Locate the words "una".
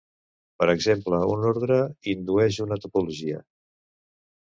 2.65-2.79